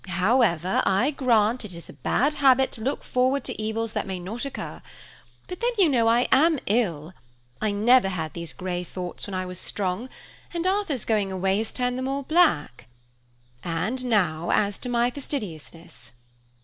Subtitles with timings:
[0.07, 4.17] However, I grant it is a bad habit to look forward to evils that may
[4.17, 4.81] not occur;
[5.47, 7.13] but then, you know, I am ill.
[7.61, 10.09] I never had these grey thoughts when I was strong,
[10.55, 12.87] and Arthur's going away has turned them all black.
[13.63, 16.13] And now as to my fastidiousness."